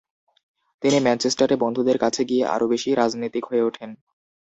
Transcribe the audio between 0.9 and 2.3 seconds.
ম্যানচেস্টারে বন্ধুদের কাছে